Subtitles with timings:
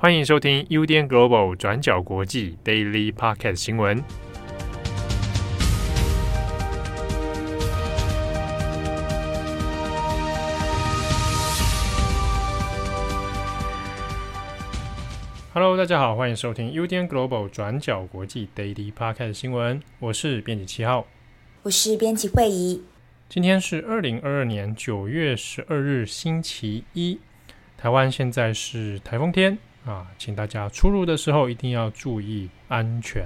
[0.00, 4.00] 欢迎收听 UDN Global 转角国际 Daily Podcast 新闻。
[15.52, 19.82] Hello，大家好，欢迎收听 UDN Global 转角国际 Daily Podcast 新闻。
[19.98, 21.08] 我是编辑七号，
[21.64, 22.84] 我是编辑惠仪。
[23.28, 27.18] 今天是二零二二年九月十二日，星期一。
[27.76, 29.58] 台湾现在是台风天。
[29.88, 33.24] 啊，请大家出入的时候一定要注意安全。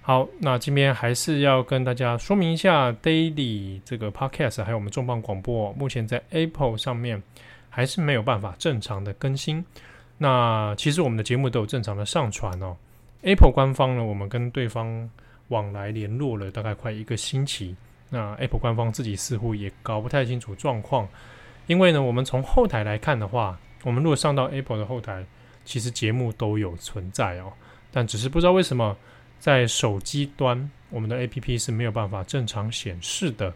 [0.00, 7.22] 好，那今天还是要跟大家说明一下，Daily 这个 Podcast 还有我们重磅广播，目前在 Apple 上面
[7.68, 9.62] 还是没有办法正常的更新。
[10.16, 12.74] 那其实我们的节目都有正常的上传哦。
[13.20, 15.10] Apple 官方呢，我们跟对方
[15.48, 17.76] 往来联络了大概快一个星期，
[18.08, 21.06] 那 Apple 官方自己似乎也搞不太清楚状况，
[21.66, 25.22] 因为呢，我们从后台来看的话，我们如果上到 Apple 的后台。
[25.68, 27.52] 其实节目都有存在哦，
[27.92, 28.96] 但只是不知道为什么
[29.38, 33.52] 在手机端我们的 APP 是没有办法正常显示的。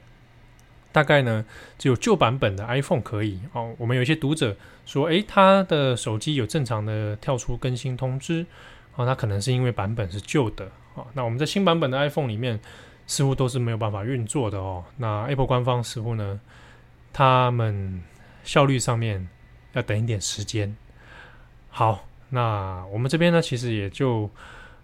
[0.92, 1.42] 大概呢，
[1.78, 3.74] 只有旧版本的 iPhone 可以哦。
[3.78, 4.54] 我们有一些读者
[4.84, 8.44] 说，诶，他的手机有正常的跳出更新通知
[8.96, 11.06] 哦，那可能是因为版本是旧的哦。
[11.14, 12.60] 那我们在新版本的 iPhone 里面
[13.06, 14.84] 似乎都是没有办法运作的哦。
[14.98, 16.38] 那 Apple 官方似乎呢，
[17.10, 18.02] 他们
[18.44, 19.26] 效率上面
[19.72, 20.76] 要等一点时间。
[21.74, 24.28] 好，那我们这边呢，其实也就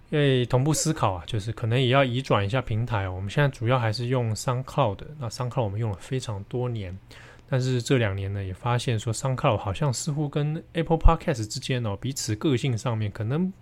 [0.08, 3.06] 因为同步思考啊，就是可能也要移转一下平台。
[3.06, 6.98] 我们现在主要还是用 SoundCloud，那 SoundCloud 我们用了非常多年，
[7.46, 13.52] 但是这两年呢，也发现说 SoundCloud 好像似乎跟 Apple Podcast 之间哦，彼此个性上面可能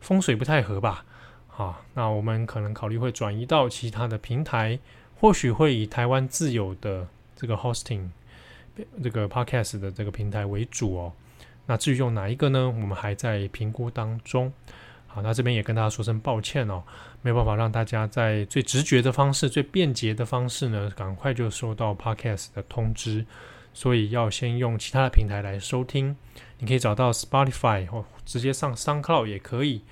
[0.00, 1.04] 风水不太合吧。
[1.48, 4.78] 好，那我们可能考虑会转移到其他的平台，
[5.20, 8.08] 或许会以台湾自有的这个 Hosting
[9.02, 11.12] 这个 Podcast 的这个平台为主哦。
[11.68, 12.66] 那至于用哪一个呢？
[12.66, 14.50] 我们还在评估当中。
[15.06, 16.82] 好，那这边也跟大家说声抱歉哦，
[17.22, 23.26] 没有办法让大家在最直觉的方式、最便捷的方式呢，赶快就收到 Podcast 的通知，
[23.74, 26.16] 所以要先用其他的平台来收听。
[26.58, 29.82] 你可以找到 Spotify 或直接上 SoundCloud 也可以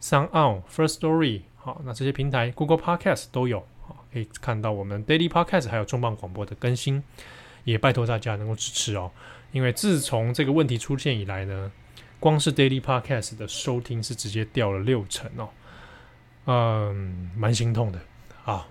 [0.00, 3.66] ，SoundOn、First Story，好，那这些平台 Google Podcast 都有，
[4.12, 7.02] 可以看到我们 Daily Podcast 还有重磅广播的更新，
[7.64, 9.10] 也拜托大家能够支持哦。
[9.54, 11.70] 因为自从这个问题出现以来呢，
[12.18, 15.48] 光是 Daily Podcast 的收听是直接掉了六成哦，
[16.46, 18.00] 嗯，蛮心痛的。
[18.44, 18.66] 啊，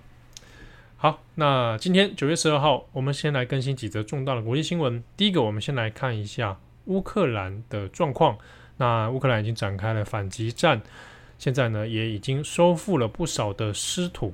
[0.98, 5.02] 好，那今天九月十二号，我们先来更新几则重大的国际新闻。
[5.16, 8.38] 第一个，我们先来看一下乌克兰的状况。
[8.76, 10.82] 那乌克兰已经展开了反击战，
[11.40, 14.34] 现在呢也已经收复了不少的失土。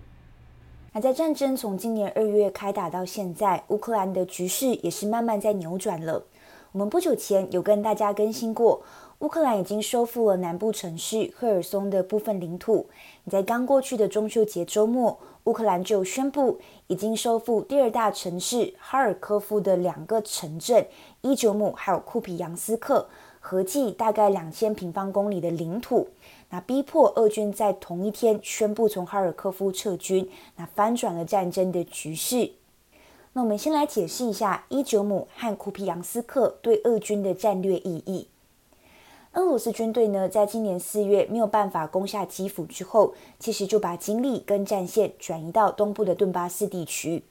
[0.93, 6.25] 那在战争从今年二月开打到现在，乌克兰的局势也是慢慢在扭转了。
[6.71, 8.83] 我们不久前有跟大家更新过，
[9.19, 12.87] 乌克兰已经收复了南部城市赫尔松的部分领土。
[13.23, 20.85] 你在刚过去的中秋节周末，乌克兰就宣布已经收复第二大城市哈尔科夫的两个城镇
[21.21, 23.09] 伊久姆还有库皮扬斯克，
[23.39, 26.09] 合计大概两千平方公里的领土。
[26.51, 32.51] 那逼迫俄军在同一天宣布从哈尔科夫撤军，那翻转了战争的局势。
[33.33, 38.27] 那我们先来解释一下伊久姆和库皮扬斯克对俄军的战略意义。
[39.33, 47.23] 俄罗斯军队呢，在今年四月没有办法攻下基辅之后，其实就把精力跟战线转移到东部的顿巴斯地区。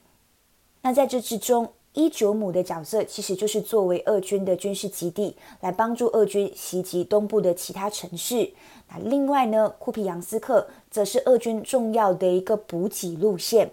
[0.81, 8.53] 那在这之中，伊久姆的角色其实就是作为俄军的军事基地，来帮助俄军袭击东部的其他城市。
[8.87, 13.71] 那另外呢，库皮扬斯克则是俄军重要的一个补给路线。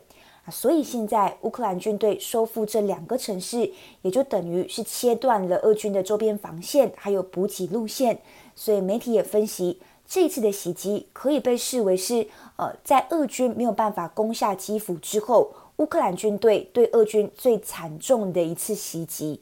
[0.48, 3.70] 所以现在乌克兰军队收复这两个城市，
[4.02, 8.18] 也就等于是切断了俄军的周边防线，还有补给路线。
[8.54, 19.40] 所以媒体也分析，这次的袭击可以被视为是，呃，在俄军没有办法攻下基辅之后，乌克兰军队对俄军最惨重的一次袭击。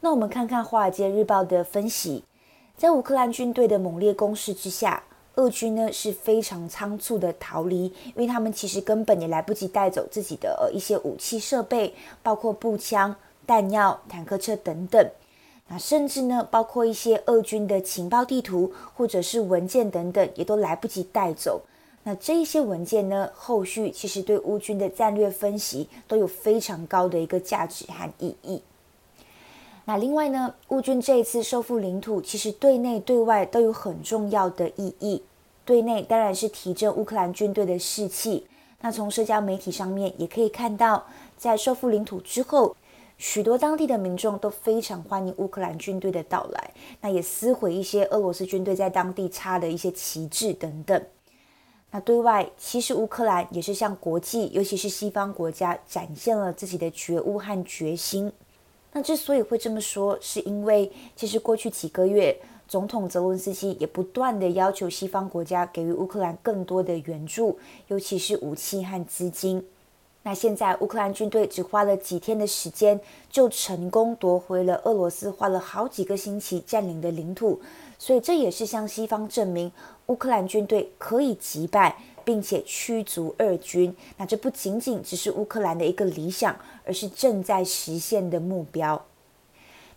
[0.00, 2.22] 那我们看看《华尔街日报》的分析，
[2.76, 5.02] 在乌克兰军队的猛烈攻势之下。
[5.40, 13.16] 俄军呢是非常仓促的逃离，因为他们其实根本也来不及带走自己的一些武器设备，包括步枪、
[13.46, 15.10] 弹药、坦克车等等。
[15.68, 21.62] 那甚至呢，包括一些俄军的情报地图或者是文件等等，也都来不及带走。
[22.02, 28.60] 那这一些文件呢，后续其实对乌军的战略分析都有非常高的一个价值和意义。
[29.86, 35.22] 那另外呢，乌军这一次收复领土，其实对内对外都有很重要的意义。
[35.70, 38.44] 对内当然是提振乌克兰军队的士气。
[38.80, 41.06] 那从社交媒体上面也可以看到，
[41.36, 42.74] 在收复领土之后，
[43.18, 46.70] 许多当地的民众都非常欢迎乌克兰军队的到来，
[47.00, 51.00] 那也撕毁一些俄罗斯军队在当地插的一些旗帜等等。
[51.92, 58.32] 那对外，其实乌克兰也是向国际，尤其是西方国家展现了自己的觉悟和决心。
[58.92, 62.36] 那之所以会这么说，是因为其实过去几个月，
[62.70, 67.58] 总统泽伦斯基也不断地要求西方国家给予乌克兰更多的援助，
[67.88, 69.66] 尤其是武器和资金。
[70.22, 77.60] 那现在乌克兰军队只花了几天的时间，就成功夺回了俄罗斯花了好几个星期占领的领土，
[77.98, 79.72] 所以这也是向西方证明
[80.06, 83.92] 乌克兰军队可以击败并且驱逐俄军。
[84.16, 89.04] 那这不仅仅只是乌克兰的一个理想，而是正在实现的目标。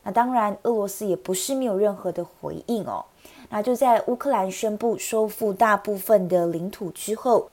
[0.04, 3.04] 那当然，俄罗斯也不是没有任何的回应哦。
[3.50, 7.50] 那就在乌克兰宣布收复大部分的领土之后。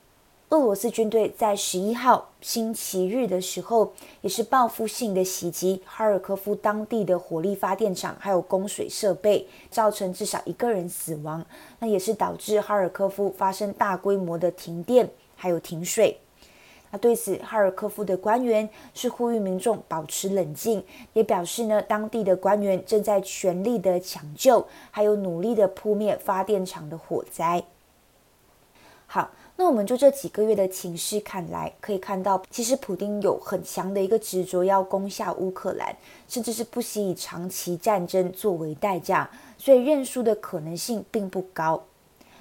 [0.50, 11.46] 俄罗斯军队在十一号星期日的时候，也是报复性的袭击哈尔科夫当地的火力发电厂，还有供水设备，造成至少一个人死亡。
[11.78, 16.18] 那也是导致哈尔科夫发生大规模的停电，还有停水。
[16.90, 27.64] 那对此，哈尔科夫的官员是呼吁民众保持冷静，也表示呢，当地的官员正在全力的抢救，还有努力的扑灭发电厂的火灾。
[29.06, 29.30] 好。
[29.56, 35.94] 那我们就这几个月的情势看来，可以看到，其实普丁有很强的一个执着，要攻下乌克兰，
[36.26, 41.82] 甚至是不惜以长期战争作为代价，所以认输的可能性并不高。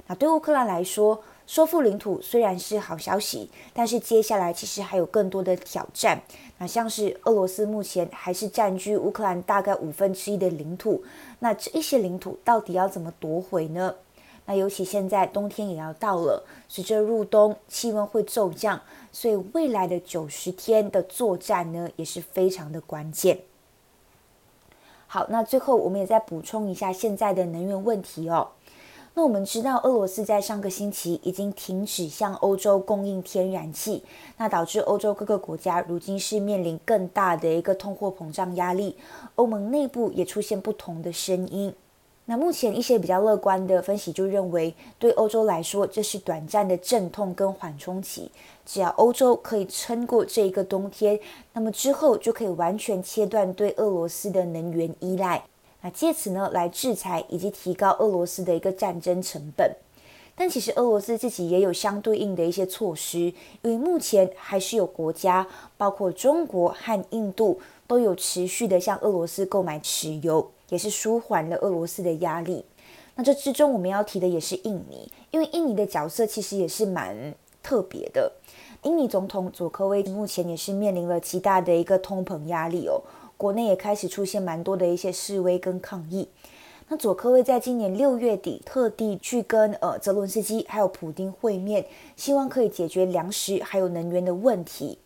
[0.07, 6.22] 那对乌克兰来说，收复领土虽然是好消息，但是接下来其实还有更多的挑战。
[6.60, 11.04] 那像是俄罗斯目前还是占据乌克兰大概五分之一的领土，
[11.40, 13.96] 那这一些领土到底要怎么夺回呢？
[14.46, 18.80] 那尤其现在冬天也要到了，随着入冬，气温会骤降，
[19.12, 23.40] 所以未来的九十天的作战呢，也是非常的关键。
[25.07, 28.50] 好，那最后我们也再补充一下现在的能源问题哦。
[29.15, 34.03] 那我们知道，俄罗斯在上个星期已经停止向欧洲供应天然气，
[34.38, 38.95] 那导致欧洲各个国家如今是面临更大的一个通货膨胀压力，
[39.35, 41.73] 欧盟内部也出现不同的声音。
[42.25, 48.31] 那目前一些比较乐观的分析就认为，对欧洲来说，这是短暂的阵痛跟缓冲期。
[48.65, 51.19] 只要欧洲可以撑过这一个冬天，
[51.53, 55.44] 那么之后就可以完全切断对俄罗斯的能源依赖。
[55.81, 59.76] 那借此呢，来制裁以及提高俄罗斯的一个战争成本。
[60.36, 63.34] 但其实俄罗斯自己也有相对应的一些措施，因
[63.64, 65.48] 为目前还是有国家，
[65.78, 70.52] 包括中国和印度，都有持续的向俄罗斯购买石油。
[70.70, 72.64] 也是舒缓了俄罗斯的压力。
[73.16, 77.34] 那这之中我们要提的也是印尼，因为印尼的角色其实也是蛮
[77.64, 78.31] 特别的。
[78.84, 83.02] 印尼总统佐科威目前也是面临了极大的一个通膨压力哦，
[83.39, 86.27] 国内也开始出现蛮多的一些示威跟抗议。
[86.89, 91.86] 那佐科威在今年六月底特地去跟呃泽伦斯基还有普丁会面，
[92.18, 94.97] 希望可以解决粮食还有能源的问题。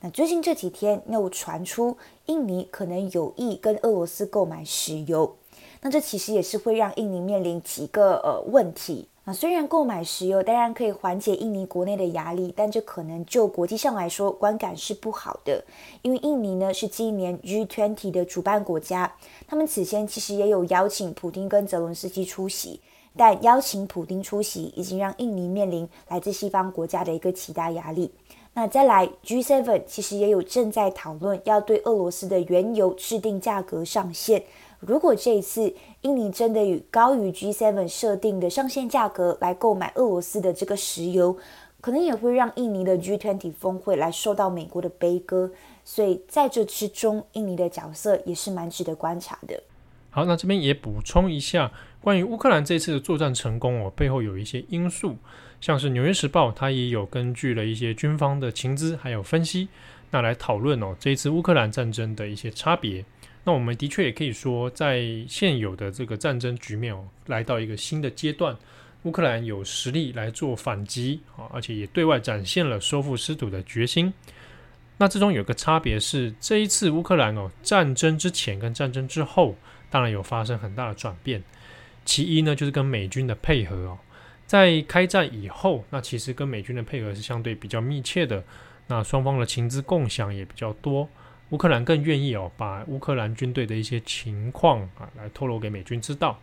[0.00, 5.36] 那最近这几天又传出印尼可能有意跟俄罗斯购买石油，
[5.80, 9.06] 那这其实也是会让印尼面临几个呃问题。
[9.26, 15.64] 啊虽然购买石油当然可以缓解印尼国内的压力，但这可能就国际上来说观感是不好的，
[16.02, 19.12] 因为印尼呢是今年 G20 的主办国家，
[19.48, 22.80] 他们此前其实也有邀请普丁跟泽伦斯基出席，
[23.16, 28.12] 但邀请普丁出席已经让印尼面临来自西方国家的一个极大压力。
[28.54, 34.44] 那再来，G7 其实也有正在讨论要对俄罗斯的原油制定价格上限。
[34.80, 41.36] 如果这一次印尼真的以高于 G7 设定的上限价格来购买俄罗斯的这个石油，
[41.80, 45.50] 可能也会让印尼的 G20 峰会来受到美国的悲歌。
[45.84, 49.62] 所以在这之中，印尼的角色也是蛮值得观察的。
[50.10, 55.16] 好，那这边也补充一下，关于乌克兰这次的作战成功哦，背后有一些因素。
[55.60, 59.68] 像是《纽约时报》，它也有根据了一些军方的情资还有分析，
[60.10, 63.04] 那来讨论哦这一次乌克兰战争的一些差别。
[63.48, 68.56] 那我们的确也可以说，在现有的这个战争局面哦，来到一个新的阶段，
[69.04, 74.12] 乌克兰有实力来做反击啊，而且也对外展现了收复失土的决心。
[74.98, 79.54] 那这中有个差别是，这一次乌克兰哦战争之前跟战争之后，
[79.90, 81.40] 当然有发生很大的转变。
[82.04, 83.96] 其一呢，就是跟美军的配合哦。
[84.44, 88.42] 在开战以后，那其实跟美军的配合是相对比较密切的，
[88.88, 91.08] 那双方的情资共享也比较多。
[91.50, 96.38] 乌克兰更愿意哦，把乌克兰军队的一些情况啊，来透露给美军知道。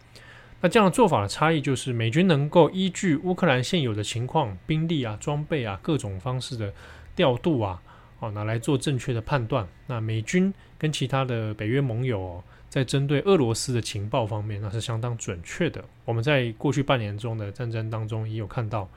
[0.62, 6.74] 那这样的做法的差异就是，美军能够依据乌克兰现有的情况、兵力啊、装备啊各种方式的
[7.18, 7.82] 调度啊，
[8.18, 9.68] 好拿来做正确的判断。
[9.88, 15.84] 那美军跟其他的北约盟友哦，在针对俄罗斯的情报方面，那是相当准确的。
[16.06, 18.88] 我们在过去半年中的战争当中也有看到，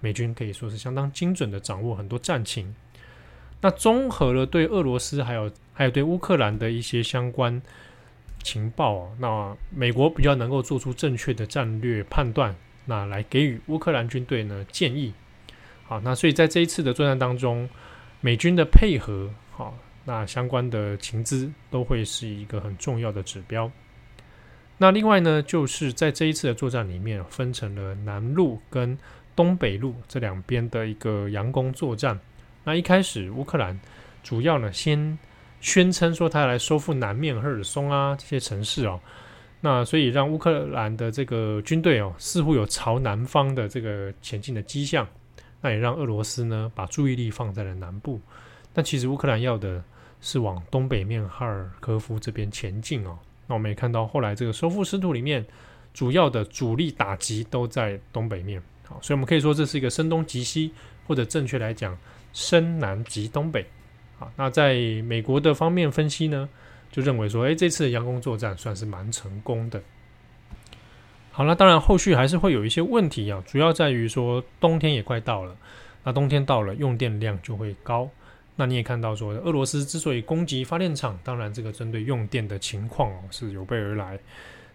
[0.00, 2.74] 美军可以说是相当精准的掌握很多战情。
[3.64, 7.62] 那综合了对俄罗斯还有还有对乌克兰的一些相关
[8.42, 12.54] 情报哦，那美国比较能够做出正确的战略判断，
[12.84, 15.14] 那来给予乌克兰军队呢建议。
[15.84, 17.66] 好，那所以在这一次的作战当中，
[18.20, 19.74] 美军的配合好。
[20.04, 23.72] 那相关的情资都会是一个很重要的指标。
[24.76, 28.98] 那另外呢，就是在这一次的作战里面，分成了南路跟
[29.34, 32.20] 东北路这两边的一个佯攻作战。
[32.64, 33.78] 那一开始乌克兰
[34.22, 35.18] 主要呢，先
[35.60, 38.98] 宣称说他要来收复南面赫尔松啊这些城市哦。
[39.60, 45.06] 那所以让乌克兰的这个军队哦，似乎有朝南方的这个前进的迹象。
[45.60, 48.20] 那也让俄罗斯呢，把注意力放在了南部。
[48.72, 49.82] 但其实乌克兰要的。
[50.20, 53.18] 是往东北面哈尔科夫这边前进哦。
[53.46, 55.44] 那我们也看到后来这个收复失土里面，
[55.92, 58.58] 主要的主力打击都在东北面。
[58.88, 60.72] 好，所以我们可以说这是一个声东击西，
[61.06, 61.94] 或者正确来讲，
[62.34, 63.64] 深南击东北。
[64.18, 64.74] 好，那在
[65.06, 66.46] 美国的方面分析呢，
[66.92, 69.82] 就认为说，诶，这次的佯攻作战算是蛮成功的。
[71.32, 75.56] 好，那当然后续还是会有一些问题啊，主要在于说冬天也快到了，
[76.04, 78.08] 那冬天到了，用电量就会高。
[78.54, 84.16] 那你也看到说，俄罗斯之所以攻击发电厂，当然这个针对用电的情况哦是有备而来，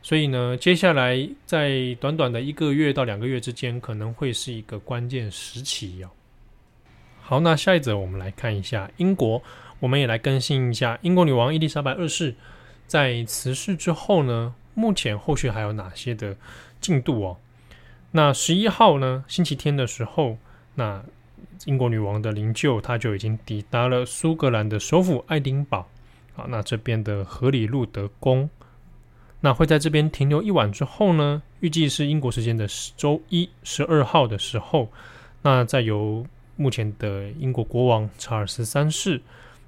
[0.02, 6.10] 所以呢，接下来在短短的一个月到两个月之间，可能会是一个关键时期哦。
[7.30, 9.44] 好，那下一则我们来看一下英国，
[9.80, 12.34] 我们也来更新一下英国女王伊丽莎白二世
[12.88, 16.36] 在辞世之后呢，目前后续还有哪些的
[16.82, 17.38] 进度哦？
[18.10, 20.38] 那十一号呢，星期天的时候，
[20.74, 21.04] 那。
[21.66, 25.88] 英国女王的灵柩，她就已经抵达了苏格兰的首府爱丁堡。
[26.34, 28.50] 好，那这边的荷里路德宫，
[29.42, 34.90] 那会在这边停留一晚之后呢，预计是英国时间的周一十二号的时候，
[35.42, 36.26] 那再由
[36.60, 39.22] 目前的英国国王查尔斯三世，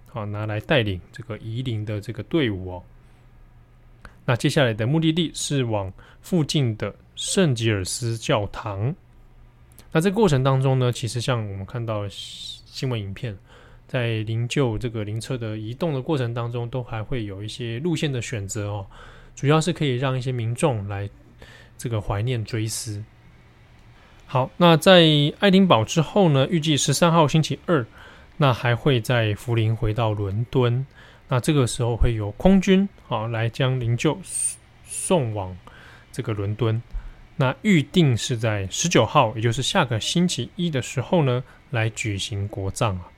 [0.10, 2.84] 好拿来带领这个移灵的这个队伍哦。
[4.26, 8.94] 那接下来的目的地是往附近的圣吉尔斯教堂。
[9.94, 13.38] 那这个过程当中呢，其实像我们看到新闻影片，
[13.88, 18.86] 在灵柩这个灵车的移动的过程当中，都还会有一些路线的选择哦，
[19.34, 21.10] 主要是可以让一些民众来
[21.78, 23.02] 这个怀念追思。
[24.32, 25.04] 好，那在
[25.40, 27.86] 爱丁堡之后呢，预计十三号星期二，
[28.38, 30.86] 那还会在福林回到伦敦，
[31.28, 34.18] 那这个时候会有空军啊来将灵柩
[34.86, 35.58] 送往
[36.14, 36.82] 这个伦敦。
[37.36, 43.12] 那预定是在十九号，也就是下个星期一的时候呢，来举行国葬啊。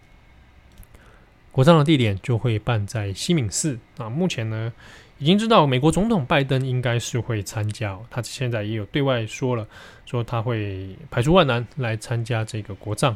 [1.51, 4.09] 国葬的地点就会办在西敏寺那。
[4.09, 4.73] 目前呢，
[5.23, 9.65] 已经知道美国总统拜登应该是会参加，他现在也有对外说了，
[10.05, 13.15] 说他会排除万难来参加这个国葬。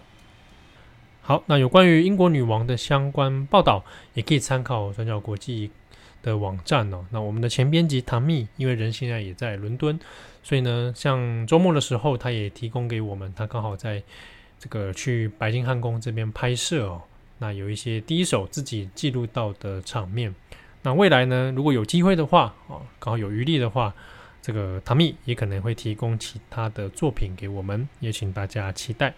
[1.19, 3.83] 好，那有关于英国女王的相关报道，
[4.13, 5.69] 也可以参考转角国际
[6.23, 7.05] 的网站哦。
[7.11, 9.99] 那我们的前编辑唐蜜，因为人现在也在伦敦。
[10.41, 14.01] 所以呢，像周末的时候，他也提供给我们，他刚好在
[14.57, 17.01] 这个去白金汉宫这边拍摄哦。
[17.37, 20.33] 那有一些第一手自己记录到的场面。
[20.83, 23.93] 那未来呢，如果有机会的话，哦，刚好有余力的话，
[24.41, 29.13] 这个唐蜜也可能会提供其他的作品给我们，也请大家期待。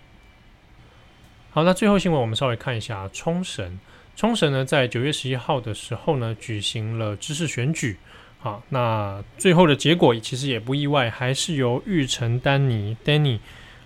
[1.52, 3.80] 好，那最后新闻我们稍微看一下冲绳。
[4.16, 7.98] 冲绳呢，在九月十一号的时候呢，举行了知事选举。
[8.40, 13.40] 好，那最后的结果其实也不意外，还是由玉城丹尼 Danny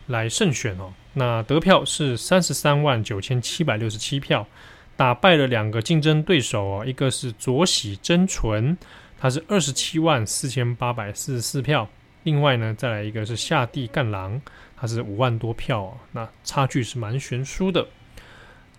[0.08, 0.94] 来胜选哦。
[1.13, 4.48] 那得票是三十三万九千七百六十七票，
[4.95, 8.77] 打败了两个竞争对手哦，一个是佐喜真纯，
[9.17, 11.89] 他是二十七万四千八百四十四票，
[12.23, 14.39] 另外呢，再来一个是下地干郎，
[14.77, 17.88] 他是五万多票哦，那差距是蛮悬殊的。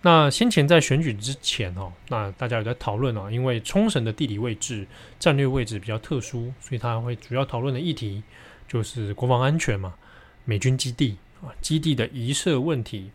[0.01, 4.87] 那先前在选举之前哦，那大家有在讨论哦，因为冲绳的地理位置、
[5.19, 8.23] 战略位置比较特殊，所以他会主要讨论的议题
[8.67, 9.95] 就是国防安全嘛，
[10.45, 13.11] 美军基地啊，基地的移设问题。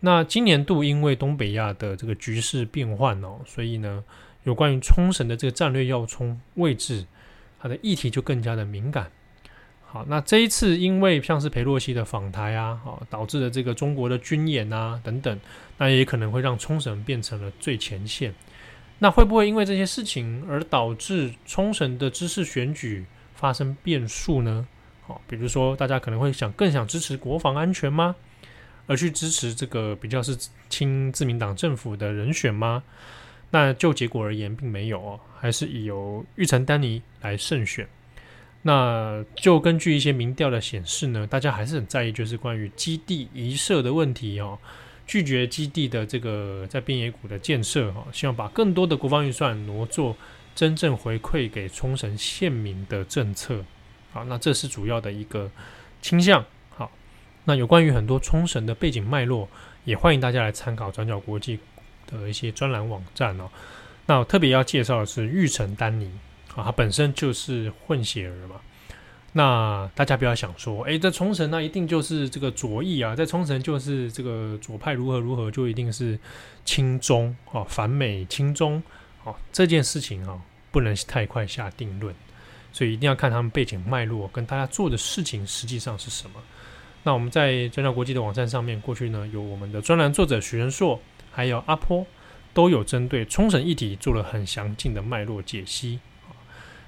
[0.00, 4.02] 那今年度因为东北亚的这个局势变换哦，所以呢，
[4.44, 7.04] 有关于冲绳的这个战略要冲位置，
[7.60, 9.10] 它的议题就更加的敏感。
[9.86, 15.38] 好，那这一次因为像是裴洛西的访台啊，好导致了这个中国的军演啊等等，
[15.76, 18.32] 那也可能会让冲绳变成了最前线。
[19.00, 23.04] 那会不会因为这些事情而导致冲绳的知识选举
[23.34, 24.66] 发生变数呢？
[25.06, 28.14] 好，比如说大家可能会想更想支持国防安全吗？
[28.90, 30.36] 而去支持这个比较是
[30.68, 32.82] 亲自民党政府的人选吗？
[33.52, 37.86] 那就结果而言，并没有哦，还是以由玉成丹尼来胜选。
[38.62, 44.58] 那就根据一些民调的显示呢，大家还是很在意，就是关于基地移设的问题哦，
[45.06, 50.16] 拒绝基地的这个在边野古的建设哦，希望把更多的国防预算挪作
[50.56, 53.64] 真正回馈给冲绳县民的政策。
[54.10, 55.48] 好，那这是主要的一个
[56.02, 56.44] 倾向。
[57.44, 59.48] 那有关于很多冲绳的背景脉络，
[59.84, 61.58] 也欢迎大家来参考转角国际
[62.06, 63.48] 的一些专栏网站哦。
[64.06, 66.10] 那我特别要介绍的是玉成丹尼
[66.54, 68.56] 啊，他本身就是混血儿嘛。
[69.32, 76.18] 那大家不要想说，哎，在冲绳那一定就是这个左翼啊，在冲绳就是这个左派如何如何，就一定是
[76.64, 78.82] 亲中哦，反美亲中
[79.22, 80.36] 哦，这件事情啊，
[80.72, 82.12] 不能太快下定论，
[82.72, 86.40] 所以一定要看他们背景脉络跟大家做的事情实际上是什么。
[87.02, 91.00] 那我们在转角国际的网站上面，过去呢有我们的专栏作者许仁硕。
[91.32, 92.04] 还有阿坡
[92.52, 96.34] 都有针对冲绳议题做了很详尽的脉络解析啊。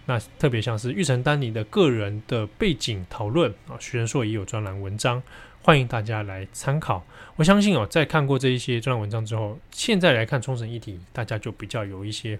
[0.06, 5.22] 那特别像是玉成丹尼的个人的背景讨论啊，许仁硕也有专栏文章，
[5.62, 7.06] 欢迎大家来参考。
[7.36, 12.36] 我相信哦，在看过这一些专栏文章之后，现在来看冲绳议题，大家就比较有一些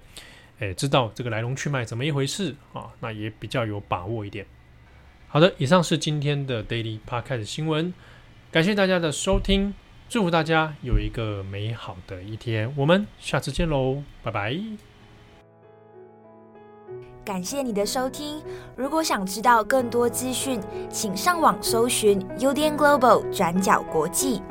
[0.58, 4.44] 诶，知道这个来龙去脉怎么一回事啊，那也比较有把握一点。
[5.32, 7.94] 好的，以上是今天的 Daily Podcast 新闻，
[8.50, 9.72] 感谢大家的收听。
[10.06, 14.60] 祝福大家有一个美好的一天，我们下次见喽，拜拜！
[17.24, 18.42] 感谢你的收听，
[18.76, 20.60] 如果想知道更多资讯，
[20.90, 24.42] 请上网搜寻 UDN Global 转角国际。